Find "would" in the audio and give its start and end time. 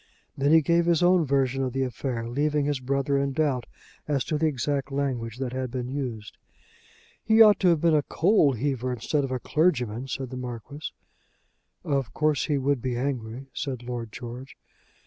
12.57-12.81